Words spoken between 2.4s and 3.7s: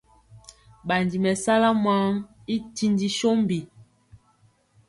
i tindi sombi.